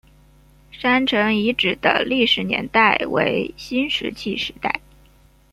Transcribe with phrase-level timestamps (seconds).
[0.71, 4.81] 山城遗址的历史年代为新石器时代。